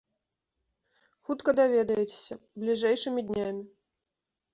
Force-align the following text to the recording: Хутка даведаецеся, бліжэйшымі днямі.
Хутка 1.27 1.53
даведаецеся, 1.59 2.37
бліжэйшымі 2.63 3.21
днямі. 3.29 3.63